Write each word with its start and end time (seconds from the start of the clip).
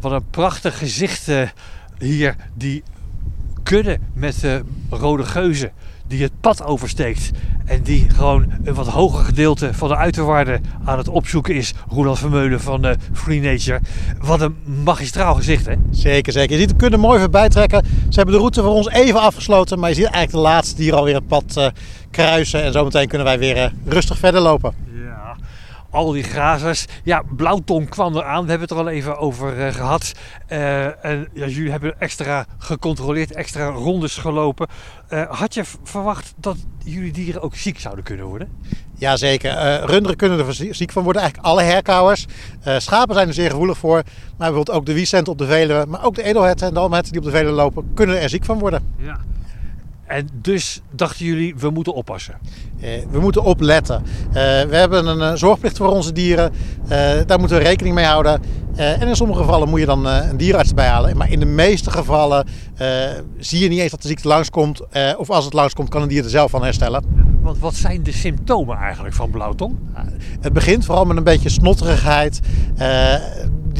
Wat 0.00 0.12
een 0.12 0.30
prachtig 0.30 0.78
gezicht 0.78 1.28
uh, 1.28 1.48
hier. 1.98 2.36
Die 2.54 2.82
kudde 3.62 3.98
met 4.12 4.42
uh, 4.44 4.54
rode 4.90 5.24
geuzen 5.24 5.72
die 6.06 6.22
het 6.22 6.32
pad 6.40 6.62
oversteekt. 6.62 7.30
En 7.64 7.82
die 7.82 8.06
gewoon 8.10 8.52
een 8.64 8.74
wat 8.74 8.86
hoger 8.86 9.24
gedeelte 9.24 9.74
van 9.74 9.88
de 9.88 9.96
uiterwaarden 9.96 10.64
aan 10.84 10.98
het 10.98 11.08
opzoeken 11.08 11.54
is. 11.54 11.74
Roland 11.88 12.18
Vermeulen 12.18 12.60
van 12.60 12.86
uh, 12.86 12.92
Free 13.12 13.40
Nature. 13.40 13.80
Wat 14.20 14.40
een 14.40 14.56
magistraal 14.84 15.34
gezicht, 15.34 15.66
hè? 15.66 15.74
Zeker, 15.90 16.32
zeker. 16.32 16.52
Je 16.52 16.60
ziet, 16.60 16.70
we 16.70 16.76
kunnen 16.76 17.00
mooi 17.00 17.20
voorbij 17.20 17.48
trekken. 17.48 17.84
Ze 17.84 18.16
hebben 18.16 18.34
de 18.34 18.40
route 18.40 18.62
voor 18.62 18.74
ons 18.74 18.88
even 18.88 19.20
afgesloten. 19.20 19.78
Maar 19.78 19.88
je 19.88 19.94
ziet 19.94 20.04
eigenlijk 20.04 20.44
de 20.44 20.50
laatste 20.50 20.76
die 20.76 20.92
alweer 20.92 21.14
het 21.14 21.26
pad 21.26 21.72
kruisen. 22.10 22.62
En 22.62 22.72
zometeen 22.72 23.08
kunnen 23.08 23.26
wij 23.26 23.38
weer 23.38 23.72
rustig 23.84 24.18
verder 24.18 24.40
lopen. 24.40 24.89
Al 25.90 26.12
die 26.12 26.22
grazers. 26.22 26.86
Ja, 27.04 27.22
blauwtong 27.36 27.88
kwam 27.88 28.16
eraan. 28.16 28.44
We 28.44 28.50
hebben 28.50 28.68
het 28.68 28.78
er 28.78 28.84
al 28.84 28.88
even 28.88 29.18
over 29.18 29.58
uh, 29.58 29.74
gehad. 29.74 30.12
Uh, 30.48 31.04
en 31.04 31.28
ja, 31.32 31.46
jullie 31.46 31.70
hebben 31.70 32.00
extra 32.00 32.46
gecontroleerd, 32.58 33.32
extra 33.32 33.68
rondes 33.68 34.16
gelopen. 34.16 34.66
Uh, 35.10 35.30
had 35.30 35.54
je 35.54 35.64
verwacht 35.82 36.32
dat 36.36 36.56
jullie 36.84 37.12
dieren 37.12 37.42
ook 37.42 37.54
ziek 37.54 37.80
zouden 37.80 38.04
kunnen 38.04 38.26
worden? 38.26 38.48
Jazeker. 38.94 39.52
Uh, 39.52 39.84
runderen 39.84 40.16
kunnen 40.16 40.46
er 40.46 40.54
ziek 40.54 40.92
van 40.92 41.02
worden. 41.02 41.22
Eigenlijk 41.22 41.52
alle 41.52 41.62
herkauwers. 41.62 42.26
Uh, 42.66 42.78
schapen 42.78 43.14
zijn 43.14 43.28
er 43.28 43.34
zeer 43.34 43.50
gevoelig 43.50 43.78
voor. 43.78 44.02
Maar 44.02 44.02
bijvoorbeeld 44.36 44.76
ook 44.76 44.86
de 44.86 44.94
wiesent 44.94 45.28
op 45.28 45.38
de 45.38 45.46
Veluwe. 45.46 45.86
Maar 45.88 46.04
ook 46.04 46.14
de 46.14 46.22
edelherten 46.22 46.68
en 46.68 46.74
de 46.74 46.80
almherten 46.80 47.12
die 47.12 47.20
op 47.20 47.26
de 47.26 47.32
Veluwe 47.32 47.54
lopen. 47.54 47.90
Kunnen 47.94 48.20
er 48.20 48.28
ziek 48.28 48.44
van 48.44 48.58
worden. 48.58 48.94
Ja. 48.98 49.20
En 50.10 50.28
dus 50.32 50.80
dachten 50.90 51.26
jullie, 51.26 51.54
we 51.56 51.70
moeten 51.70 51.94
oppassen? 51.94 52.34
Uh, 52.80 52.88
we 53.10 53.20
moeten 53.20 53.42
opletten. 53.42 54.02
Uh, 54.28 54.32
we 54.32 54.76
hebben 54.76 55.06
een 55.06 55.32
uh, 55.32 55.34
zorgplicht 55.34 55.76
voor 55.76 55.88
onze 55.88 56.12
dieren. 56.12 56.52
daar 57.26 57.38
moeten 57.38 57.56
we 57.56 57.62
rekening 57.62 57.94
mee 57.94 58.04
houden. 58.04 58.42
en 58.76 59.08
in 59.08 59.16
sommige 59.16 59.40
gevallen 59.40 59.68
moet 59.68 59.80
je 59.80 59.86
dan 59.86 60.06
een 60.06 60.36
dierenarts 60.36 60.68
erbij 60.68 60.86
halen. 60.86 61.16
Maar 61.16 61.30
in 61.30 61.40
de 61.40 61.46
meeste 61.46 61.90
gevallen 61.90 62.46
zie 63.38 63.58
je 63.58 63.68
niet 63.68 63.78
eens 63.78 63.90
dat 63.90 64.02
de 64.02 64.08
ziekte 64.08 64.28
langskomt. 64.28 64.80
of 65.16 65.30
als 65.30 65.44
het 65.44 65.54
langskomt, 65.54 65.88
kan 65.88 66.02
een 66.02 66.08
dier 66.08 66.24
er 66.24 66.30
zelf 66.30 66.50
van 66.50 66.64
herstellen. 66.64 67.04
Want 67.40 67.58
wat 67.58 67.74
zijn 67.74 68.02
de 68.02 68.12
symptomen 68.12 68.76
eigenlijk 68.76 69.14
van 69.14 69.30
blauwtong? 69.30 69.78
het 70.40 70.52
begint 70.52 70.84
vooral 70.84 71.04
met 71.04 71.16
een 71.16 71.24
beetje 71.24 71.48
snotterigheid. 71.48 72.40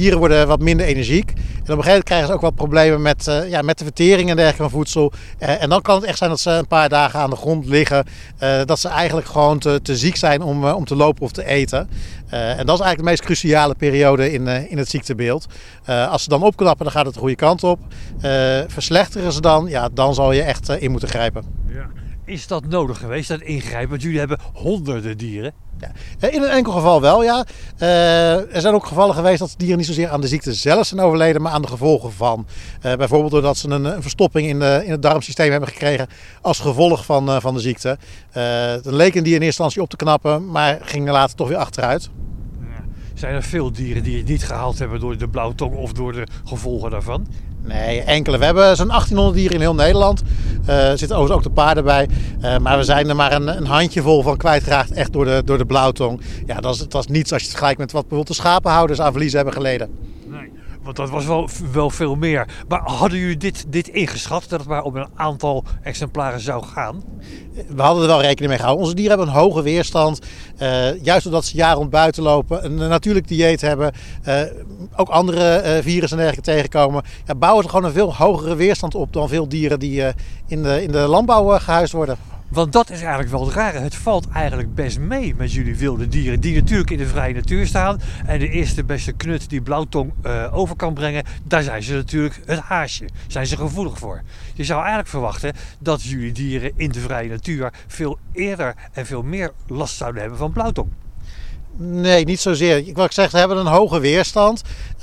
Dieren 0.00 0.18
worden 0.18 0.48
wat 0.48 0.60
minder 0.60 0.86
energiek. 0.86 1.28
En 1.30 1.36
op 1.36 1.38
een 1.38 1.64
gegeven 1.64 1.84
moment 1.86 2.04
krijgen 2.04 2.26
ze 2.26 2.32
ook 2.32 2.40
wat 2.40 2.54
problemen 2.54 3.02
met, 3.02 3.44
ja, 3.48 3.62
met 3.62 3.78
de 3.78 3.84
vertering 3.84 4.30
en 4.30 4.36
dergelijke 4.36 4.62
van 4.62 4.78
voedsel. 4.78 5.12
en 5.38 5.68
dan 5.68 5.82
kan 5.82 5.94
het 5.94 6.04
echt 6.04 6.18
zijn 6.18 6.30
dat 6.30 6.40
ze 6.40 6.50
een 6.50 6.66
paar 6.66 6.88
dagen 6.88 7.20
aan 7.20 7.30
de 7.30 7.36
grond 7.36 7.66
liggen. 7.66 8.04
Uh, 8.42 8.60
dat 8.64 8.78
ze 8.78 8.88
eigenlijk 8.88 9.26
gewoon 9.26 9.58
te, 9.58 9.80
te 9.82 9.96
ziek 9.96 10.16
zijn 10.16 10.42
om, 10.42 10.64
om 10.64 10.84
te 10.84 10.96
lopen 10.96 11.22
of 11.22 11.32
te 11.32 11.44
eten. 11.44 11.88
En 12.28 12.66
dat 12.66 12.78
is 12.78 12.84
eigenlijk 12.84 12.98
de 12.98 13.04
meest 13.04 13.22
cruciale 13.22 13.74
periode 13.74 14.32
in, 14.32 14.46
in 14.46 14.78
het 14.78 14.88
ziektebeeld. 14.88 15.46
als 15.86 16.22
ze 16.22 16.28
dan 16.28 16.42
opknappen, 16.42 16.84
dan 16.84 16.94
gaat 16.94 17.04
het 17.04 17.14
de 17.14 17.20
goede 17.20 17.36
kant 17.36 17.64
op. 17.64 17.78
verslechteren 18.66 19.32
ze 19.32 19.40
dan, 19.40 19.66
ja, 19.68 19.88
dan 19.92 20.14
zal 20.14 20.32
je 20.32 20.42
echt 20.42 20.68
in 20.68 20.90
moeten 20.90 21.08
grijpen. 21.08 21.44
Ja. 21.66 21.86
Is 22.30 22.46
dat 22.46 22.66
nodig 22.66 22.98
geweest, 22.98 23.28
dat 23.28 23.40
ingrijpen? 23.40 23.90
Want 23.90 24.02
jullie 24.02 24.18
hebben 24.18 24.38
honderden 24.52 25.18
dieren. 25.18 25.52
Ja. 25.78 26.28
In 26.28 26.42
een 26.42 26.48
enkel 26.48 26.72
geval 26.72 27.00
wel, 27.00 27.22
ja. 27.22 27.46
Uh, 27.78 28.54
er 28.54 28.60
zijn 28.60 28.74
ook 28.74 28.86
gevallen 28.86 29.14
geweest 29.14 29.38
dat 29.38 29.54
dieren 29.56 29.76
niet 29.76 29.86
zozeer 29.86 30.08
aan 30.08 30.20
de 30.20 30.28
ziekte 30.28 30.54
zelf 30.54 30.86
zijn 30.86 31.00
overleden, 31.00 31.42
maar 31.42 31.52
aan 31.52 31.62
de 31.62 31.68
gevolgen 31.68 32.12
van. 32.12 32.46
Uh, 32.82 32.94
bijvoorbeeld 32.94 33.32
doordat 33.32 33.56
ze 33.56 33.68
een, 33.68 33.84
een, 33.84 34.02
verstopping 34.02 34.48
in, 34.48 34.58
de, 34.58 34.82
in 34.84 34.90
het 34.90 35.02
darmsysteem 35.02 35.50
hebben 35.50 35.68
gekregen 35.68 36.08
als 36.40 36.58
gevolg 36.58 37.04
van, 37.04 37.40
van 37.40 37.54
de 37.54 37.60
ziekte. 37.60 37.98
dan 38.82 38.94
leken 38.94 39.24
die 39.24 39.34
in 39.34 39.42
eerste 39.42 39.46
instantie 39.46 39.82
op 39.82 39.90
te 39.90 39.96
knappen, 39.96 40.50
maar 40.50 40.78
gingen 40.82 41.12
later 41.12 41.36
toch 41.36 41.48
weer 41.48 41.56
achteruit. 41.56 42.10
Zijn 43.14 43.34
er 43.34 43.42
veel 43.42 43.72
dieren 43.72 44.02
die 44.02 44.16
het 44.16 44.28
niet 44.28 44.44
gehaald 44.44 44.78
hebben 44.78 45.00
door 45.00 45.18
de 45.18 45.28
blauwtong 45.28 45.74
of 45.74 45.92
door 45.92 46.12
de 46.12 46.26
gevolgen 46.44 46.90
daarvan? 46.90 47.26
Nee, 47.62 48.02
enkele. 48.02 48.38
We 48.38 48.44
hebben 48.44 48.76
zo'n 48.76 48.86
1800 48.86 49.36
dieren 49.36 49.54
in 49.54 49.60
heel 49.60 49.74
Nederland. 49.74 50.22
Er 50.66 50.90
uh, 50.90 50.98
zitten 50.98 51.16
overigens 51.16 51.36
ook 51.46 51.54
de 51.54 51.60
paarden 51.60 51.84
bij. 51.84 52.08
Uh, 52.42 52.58
maar 52.58 52.78
we 52.78 52.84
zijn 52.84 53.08
er 53.08 53.16
maar 53.16 53.32
een, 53.32 53.56
een 53.56 53.66
handjevol 53.66 54.22
van 54.22 54.36
kwijtgeraakt 54.36 54.92
echt 54.92 55.12
door 55.12 55.24
de, 55.24 55.42
door 55.44 55.58
de 55.58 55.66
blauwtong. 55.66 56.20
Ja, 56.46 56.60
dat 56.60 56.74
is, 56.74 56.88
dat 56.88 57.04
is 57.04 57.10
niets 57.10 57.32
als 57.32 57.40
je 57.40 57.48
het 57.48 57.56
vergelijkt 57.56 57.78
met 57.78 57.92
wat 57.92 58.08
bijvoorbeeld 58.08 58.36
de 58.36 58.42
schapenhouders 58.42 59.00
aan 59.00 59.10
verliezen 59.10 59.36
hebben 59.36 59.54
geleden. 59.54 59.90
Nee, 60.26 60.50
want 60.82 60.96
dat 60.96 61.10
was 61.10 61.26
wel, 61.26 61.48
wel 61.72 61.90
veel 61.90 62.14
meer. 62.14 62.48
Maar 62.68 62.80
hadden 62.84 63.18
jullie 63.18 63.36
dit, 63.36 63.64
dit 63.68 63.88
ingeschat, 63.88 64.44
dat 64.48 64.60
het 64.60 64.68
maar 64.68 64.82
om 64.82 64.96
een 64.96 65.08
aantal 65.14 65.64
exemplaren 65.82 66.40
zou 66.40 66.64
gaan? 66.64 67.02
We 67.68 67.82
hadden 67.82 68.02
er 68.02 68.08
wel 68.08 68.20
rekening 68.20 68.48
mee 68.48 68.58
gehouden. 68.58 68.84
Onze 68.84 68.96
dieren 68.96 69.18
hebben 69.18 69.34
een 69.34 69.40
hoge 69.42 69.62
weerstand. 69.62 70.20
Uh, 70.58 71.02
juist 71.02 71.26
omdat 71.26 71.44
ze 71.44 71.56
jaar 71.56 71.74
rond 71.74 71.90
buiten 71.90 72.22
lopen, 72.22 72.64
een 72.64 72.88
natuurlijk 72.88 73.28
dieet 73.28 73.60
hebben, 73.60 73.92
uh, 74.28 74.40
ook 74.96 75.08
andere 75.08 75.62
uh, 75.64 75.82
virussen 75.82 76.18
en 76.18 76.24
dergelijke 76.24 76.50
tegenkomen. 76.50 77.02
Ja, 77.26 77.34
bouwen 77.34 77.62
ze 77.62 77.70
gewoon 77.70 77.84
een 77.84 77.92
veel 77.92 78.14
hogere 78.14 78.54
weerstand 78.54 78.94
op 78.94 79.12
dan 79.12 79.28
veel 79.28 79.48
dieren 79.48 79.78
die 79.78 80.02
in, 80.46 80.62
de, 80.62 80.82
in 80.82 80.92
de 80.92 80.98
landbouw 80.98 81.58
gehuisd 81.58 81.92
worden. 81.92 82.16
Want 82.50 82.72
dat 82.72 82.90
is 82.90 83.00
eigenlijk 83.00 83.30
wel 83.30 83.44
het 83.44 83.54
rare. 83.54 83.78
Het 83.78 83.94
valt 83.94 84.28
eigenlijk 84.28 84.74
best 84.74 84.98
mee 84.98 85.34
met 85.34 85.52
jullie 85.52 85.76
wilde 85.76 86.08
dieren. 86.08 86.40
Die 86.40 86.54
natuurlijk 86.54 86.90
in 86.90 86.98
de 86.98 87.06
vrije 87.06 87.34
natuur 87.34 87.66
staan. 87.66 88.00
En 88.26 88.38
de 88.38 88.48
eerste 88.48 88.84
beste 88.84 89.12
knut 89.12 89.48
die 89.48 89.62
blauwtong 89.62 90.12
uh, 90.26 90.56
over 90.56 90.76
kan 90.76 90.94
brengen. 90.94 91.24
Daar 91.44 91.62
zijn 91.62 91.82
ze 91.82 91.94
natuurlijk 91.94 92.40
het 92.46 92.58
haasje. 92.58 93.08
Zijn 93.26 93.46
ze 93.46 93.56
gevoelig 93.56 93.98
voor. 93.98 94.22
Je 94.54 94.64
zou 94.64 94.78
eigenlijk 94.78 95.08
verwachten 95.08 95.54
dat 95.78 96.02
jullie 96.02 96.32
dieren 96.32 96.72
in 96.76 96.90
de 96.90 97.00
vrije 97.00 97.28
natuur 97.28 97.72
veel 97.86 98.18
eerder 98.32 98.74
en 98.92 99.06
veel 99.06 99.22
meer 99.22 99.52
last 99.66 99.96
zouden 99.96 100.20
hebben 100.20 100.38
van 100.38 100.52
blauwtong. 100.52 100.88
Nee, 101.76 102.24
niet 102.24 102.40
zozeer. 102.40 102.76
Ik 102.76 102.96
wil 102.96 103.06
zeggen, 103.10 103.30
ze 103.30 103.36
hebben 103.38 103.56
een 103.56 103.72
hoge 103.72 104.00
weerstand. 104.00 104.62
Uh, 104.96 105.02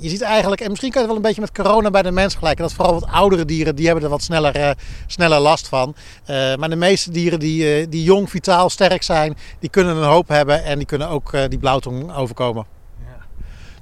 je 0.00 0.08
ziet 0.08 0.22
eigenlijk, 0.22 0.60
en 0.60 0.68
misschien 0.68 0.90
kan 0.90 1.02
je 1.02 1.06
het 1.06 1.16
wel 1.16 1.16
een 1.16 1.34
beetje 1.34 1.40
met 1.40 1.64
corona 1.64 1.90
bij 1.90 2.02
de 2.02 2.10
mens 2.10 2.34
gelijken. 2.34 2.62
Dat 2.62 2.72
vooral 2.72 2.94
wat 2.94 3.06
oudere 3.06 3.44
dieren, 3.44 3.76
die 3.76 3.86
hebben 3.86 4.04
er 4.04 4.10
wat 4.10 4.22
sneller, 4.22 4.56
uh, 4.56 4.70
sneller 5.06 5.40
last 5.40 5.68
van. 5.68 5.94
Uh, 6.26 6.54
maar 6.54 6.68
de 6.68 6.76
meeste 6.76 7.10
dieren 7.10 7.38
die, 7.38 7.88
die 7.88 8.02
jong, 8.02 8.30
vitaal, 8.30 8.70
sterk 8.70 9.02
zijn, 9.02 9.36
die 9.58 9.70
kunnen 9.70 9.96
een 9.96 10.08
hoop 10.08 10.28
hebben. 10.28 10.64
En 10.64 10.78
die 10.78 10.86
kunnen 10.86 11.08
ook 11.08 11.32
die 11.48 11.58
blauwtong 11.58 12.14
overkomen. 12.14 12.66
Ja. 12.98 13.26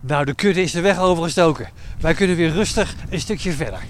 Nou, 0.00 0.24
de 0.24 0.34
kudde 0.34 0.62
is 0.62 0.72
de 0.72 0.80
weg 0.80 0.98
overgestoken. 0.98 1.68
Wij 2.00 2.14
kunnen 2.14 2.36
weer 2.36 2.50
rustig 2.50 2.94
een 3.10 3.20
stukje 3.20 3.52
verder. 3.52 3.80